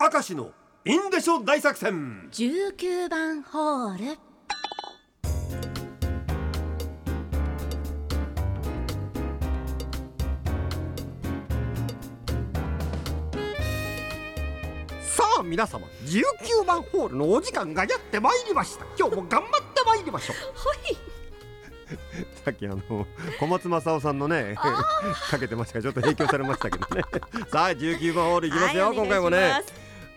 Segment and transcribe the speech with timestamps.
[0.00, 0.52] 明石の
[0.84, 2.28] インデショ大作戦。
[2.30, 4.16] 19番ホール。
[15.02, 18.86] さあ皆様19番ホールのお時間がやってまいりました。
[18.96, 20.36] 今日も頑張ってまいりましょう。
[20.36, 20.96] はい。
[22.44, 22.80] さっきあの
[23.40, 24.54] 小松政夫さんのね
[25.28, 27.02] かけてましたがちょっと影響されましたけどね。
[27.50, 29.60] さあ19番ホールいきますよ、はい今回もね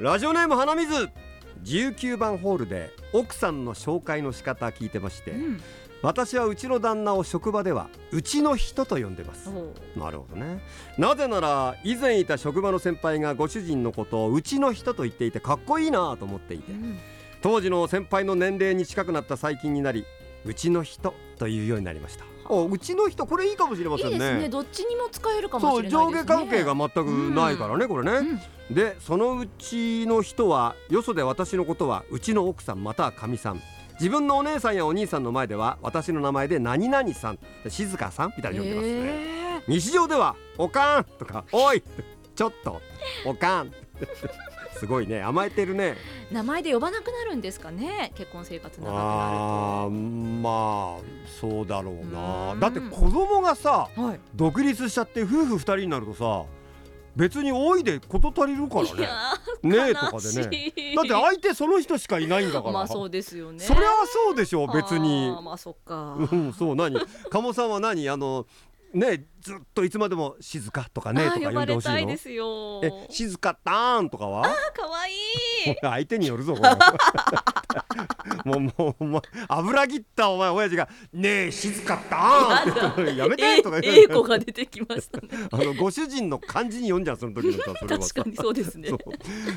[0.01, 1.11] ラジオネーム花水。
[1.63, 5.61] 19番ホールで奥さんの紹介の仕方聞いてまして、うん。
[6.01, 9.47] 私はうちの旦那を職場ではうちの人と呼んでます。
[9.95, 10.59] おなるほどね。
[10.97, 16.97] なぜなら以前いた職場の先輩がご主人のことをうちの人と言っていてかっこいいなと思っていてうん。
[17.43, 20.03] 当時の先輩の年齢に近くなった最近になり
[20.45, 22.25] うちの人というようになりました。
[22.49, 24.13] おうちの人これいいかもしれませんね。
[24.13, 24.49] いいですね。
[24.49, 26.03] どっちにも使えるかもしれないですね。
[26.03, 28.75] 上下関係が全くないからね、これね、うん。
[28.75, 33.61] でそのうちの人はよそで私のことはうちの奥さんまたはかみさん。
[33.93, 37.39] 自分のお姉さんやお兄さんの前では私の名前で何々さん。
[37.67, 41.83] 静香さんみたいに呼んでますね、え日常では「おかん」とか「おい」
[42.35, 42.81] ちょっと
[43.25, 43.71] 「おかん」
[44.81, 45.21] すごいね。
[45.21, 45.95] 甘えてるね。
[46.31, 48.11] ー名前で呼ばなくなるんですかね。
[48.15, 54.19] 結婚生活長くなあーまあそうだろううなだって子供がさるとはい。
[54.33, 56.45] 独立しちゃって夫婦二人になるとさ
[57.15, 58.89] 別に多いで事足りるからね。
[59.61, 60.95] ねえーとかでね。
[60.95, 62.73] だって相手その人しかいないんだから。
[62.73, 63.59] まあそうですよね。
[63.59, 65.29] そりゃそうでしょ別に。
[65.43, 66.17] まあそっか。
[66.31, 66.97] うんそう何？
[67.29, 68.09] 鴨さんは何？
[68.09, 68.47] あの
[68.93, 71.95] ねずっといつまでも静かとかねとか呼んでほしいの？
[71.95, 72.81] たいですよ。
[72.83, 74.45] え静かたーんとかは？
[74.45, 75.11] あ可愛
[75.73, 76.69] い相手によるぞこれ。
[78.45, 88.89] もうもうもう油切ったお前親父がねえ静かたーんってやめてとか言うええ子が出てきましたねあのご主人の漢字に読んじゃうその時のさそれはさ確かにそうですね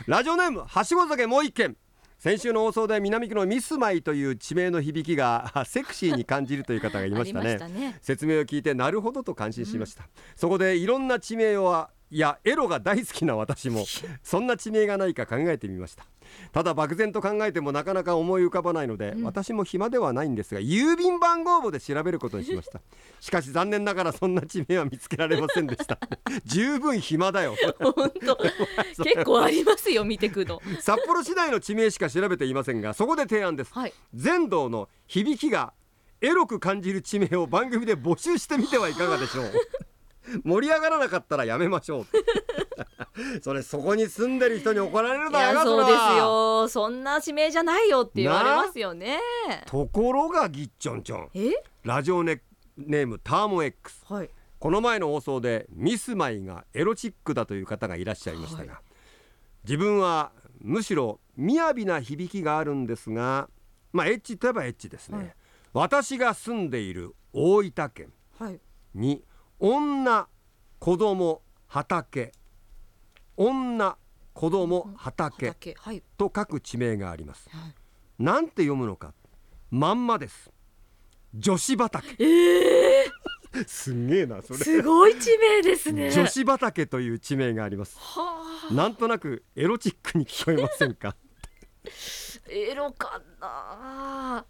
[0.07, 1.77] ラジオネームはしご酒もう一件
[2.25, 7.59] 先週の放送で南区のミスマイという地名の響きがあセクシーに感じるという方がいましたね。
[7.69, 7.99] ね。
[8.01, 13.85] 説明を聞いてなるほどと感心しました、そこでいろんな地名はいやエロが大好きな私も
[14.23, 16.07] そんな地名がないか考えてみました。
[16.53, 19.25] ただ漠然と考えてもなかなか思い浮かばないので、うん。
[19.25, 22.81] 私も暇ではないんですが郵便番号簿で調べることにしました。
[23.19, 25.99] しかし残念ながらそんな地名は見つけられませんでした。
[26.47, 27.57] 十分暇だよ。
[27.81, 28.37] 本当。
[29.03, 33.75] 結構ありますよ見てくの札幌市内の地名しか調べていませんがそこで提案です。
[33.75, 33.93] はい。
[34.15, 35.73] 全道の響きが
[36.21, 39.53] エロく感じる地名を番組で募集してみてはいかがでしょう
[40.45, 42.07] 盛り上がらなかったらやめましょう。
[43.43, 46.69] それそこに住んでる人に怒られるいだろやそうですよ。
[46.69, 49.21] そんな指名じゃないよって言われますよね。
[49.67, 51.53] ところがぎっちょんちょんえ？
[51.83, 52.43] ラジオネ
[52.77, 54.31] ネームターモ X はい。
[54.59, 58.81] この前の放送でミスマイがエロチックだという方がいらっしゃいましたが、は
[59.65, 63.51] 自分はむしろ雅な響きがあるんですが
[63.93, 65.35] まあエッチといえばエッチですね、はい。
[65.75, 68.61] 私が住んでいる大分県はい。
[68.95, 69.23] に
[69.67, 70.29] 女
[70.79, 72.33] 子供畑。
[73.35, 73.97] 女
[74.35, 75.55] 子供畑。
[76.19, 77.49] と書く地名があります。
[77.49, 77.75] はい。
[78.23, 79.15] なんて読むのか。
[79.71, 80.51] まんまです。
[81.35, 82.07] 女子畑。
[82.19, 83.11] ええ
[83.67, 84.59] すんげえなそれ。
[84.59, 86.11] すごい地名ですね。
[86.11, 87.97] 女子畑という地名があります。
[87.99, 91.09] はなんとなくエロチックに聞こえませんか？
[91.09, 91.17] あ
[92.51, 94.45] エロかな。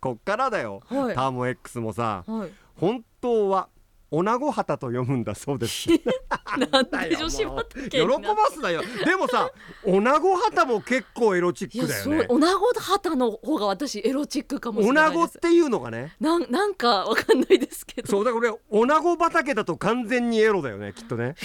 [0.00, 1.14] こっからだよ、はい。
[1.16, 2.52] ターモ X もさはい。
[2.76, 3.68] 本当は
[4.10, 5.88] 女子旗と読むんだそうです。
[6.72, 8.82] なんで女子畑喜ばすなよ。
[9.04, 9.50] でもさ
[9.84, 12.26] 女子旗も結構エロチックだよね。
[12.26, 15.16] そう女子旗の方が私エロチックかもしれないです。
[15.18, 16.16] 女子っていうのがね。
[16.20, 18.08] なんなんかわかんないですけど。
[18.08, 21.36] そうだからこれ女子畑だと完全にエロだよねきっとね。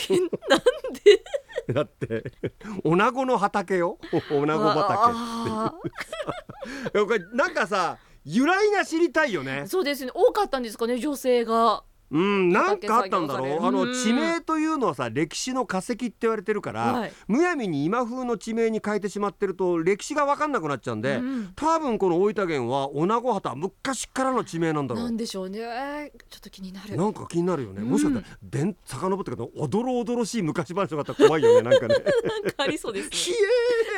[0.50, 0.60] なん
[1.04, 1.74] で？
[1.74, 2.32] だって
[2.84, 4.00] 女子の畑よ。
[4.32, 5.74] 女子畑あ
[6.94, 9.64] いやこれなんかさ由来が知りたいよね。
[9.66, 10.12] ーそうですね。
[10.16, 11.84] 多かったんですかね女性が
[12.16, 13.66] うんなんかあったんだろう。
[13.66, 17.14] あの地名というのはさ歴史の化石って言われてるから、はい。
[17.28, 25.04] むやみに今風の地名に変えてしまってると歴史が分かんなくなっちゃうんで、うん多分この大分県は女子畑は昔からの地名なんだろう。
[25.04, 26.12] なんでしょうね。
[26.30, 26.96] ちょっと気になる。
[26.96, 27.90] なんか気になるよね、うん。
[27.90, 31.96] もしかしたら伝遡ってからおどろおどろしい昔話があったら怖いよねなんかね。
[32.44, 33.38] なんかありそうです ひね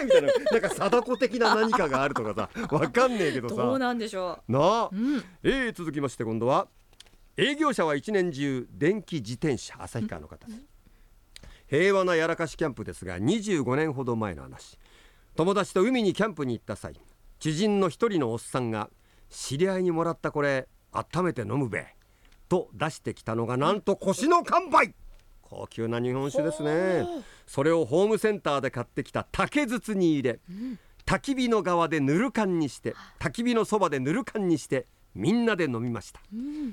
[0.02, 0.28] えーみたいな。
[0.52, 3.56] なんか貞子的な何かがあるとかさわかんねえけどさ。
[3.56, 4.90] どうなんでしょなあ。
[4.92, 6.68] う、うん、えー、続きまして今度は
[7.40, 10.60] 営業者は一年中電気自転車旭川の方です。
[11.68, 14.80] 平和なやらかしキャンプですが25年ほど前の話。
[15.36, 17.00] 友達と海にキャンプに行った際
[17.38, 18.90] 知人の一人のおっさんが
[19.30, 21.86] 知り合いにもらったこれ温めて飲むべ
[22.50, 24.96] と出してきたのがなんと腰の乾杯
[25.44, 27.06] 高級な日本酒ですね。
[27.46, 30.40] それをホームセンターで買ってきた竹筒に入れ、
[31.06, 34.88] 焚き火の側でぬる缶にして焚き火のそばでぬる缶にして
[35.18, 36.22] みんなで飲みました、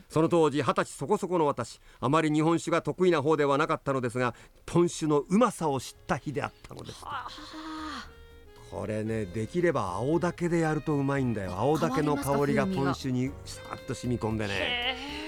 [0.08, 4.35] その当時二十歳そこそこの私あまり日本酒が得意な方ではなかったのですが
[4.67, 7.02] ポン酒のうまさを知った日であったのです。
[8.70, 11.55] これねできれば青竹でやるとうまいんだよ。
[11.56, 14.55] 青竹の香りがポン酒にさーっと染み込んでね。
[14.55, 15.23] へ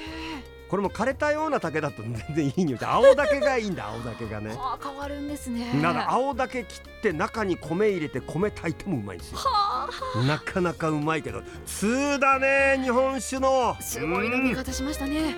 [0.69, 2.79] これも枯れたような竹だと全然いい匂い。
[2.79, 4.51] で青竹がいいんだ青竹がね。
[4.51, 5.81] ーあー変わるんですね。
[5.83, 9.39] だから青竹切って中に米入れて米炊いてもうまいんですよ。
[9.39, 9.89] は
[10.27, 11.43] なかなかうまいけど。
[11.67, 13.77] 通だね日本酒の。
[13.79, 15.37] あすごい飲みうん方しましたね